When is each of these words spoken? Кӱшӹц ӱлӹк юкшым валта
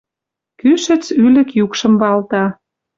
Кӱшӹц 0.59 1.05
ӱлӹк 1.23 1.49
юкшым 1.63 1.93
валта 2.01 2.43